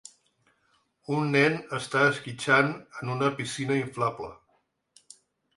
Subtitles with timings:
[1.17, 4.31] Un nen està esquitxant en una piscina inflable.